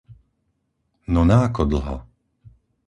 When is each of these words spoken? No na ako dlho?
No 1.13 1.21
na 1.29 1.37
ako 1.47 1.61
dlho? 1.77 1.95